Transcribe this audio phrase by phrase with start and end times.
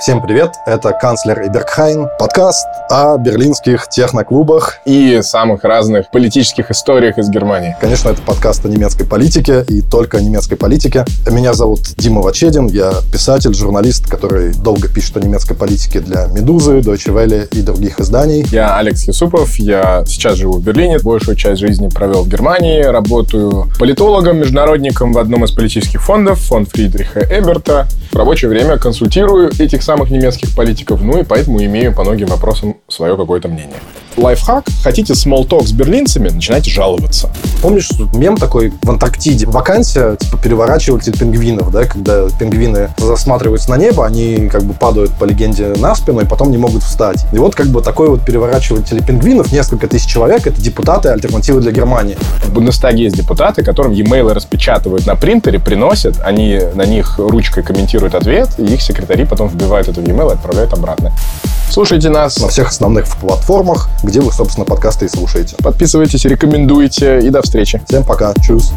[0.00, 7.30] Всем привет, это канцлер Эбергхайн, подкаст о берлинских техноклубах и самых разных политических историях из
[7.30, 7.76] Германии.
[7.80, 11.04] Конечно, это подкаст о немецкой политике и только о немецкой политике.
[11.30, 16.80] Меня зовут Дима Вачедин, я писатель, журналист, который долго пишет о немецкой политике для «Медузы»,
[16.80, 18.44] Deutsche Welle и других изданий.
[18.50, 23.70] Я Алекс Юсупов, я сейчас живу в Берлине, большую часть жизни провел в Германии, работаю
[23.78, 27.86] политологом, международником в одном из политических фондов, фонд Фридриха Эберта.
[28.14, 32.76] В рабочее время консультирую этих самых немецких политиков, ну и поэтому имею по многим вопросам
[32.86, 33.74] свое какое-то мнение.
[34.16, 34.64] Лайфхак.
[34.82, 37.30] Хотите small с берлинцами, начинайте жаловаться.
[37.62, 39.46] Помнишь, мем такой в Антарктиде?
[39.46, 45.24] Вакансия, типа, переворачиватель пингвинов, да, когда пингвины засматриваются на небо, они как бы падают по
[45.24, 47.24] легенде на спину и потом не могут встать.
[47.32, 51.72] И вот как бы такой вот переворачиватель пингвинов, несколько тысяч человек, это депутаты альтернативы для
[51.72, 52.16] Германии.
[52.44, 58.14] В Бундестаге есть депутаты, которым e-mail распечатывают на принтере, приносят, они на них ручкой комментируют
[58.14, 61.12] ответ, и их секретари потом вбивают это в e-mail и отправляют обратно.
[61.70, 65.56] Слушайте нас на всех основных платформах, где вы, собственно, подкасты и слушаете.
[65.62, 67.82] Подписывайтесь, рекомендуйте и до встречи.
[67.86, 68.32] Всем пока.
[68.42, 68.72] Чус.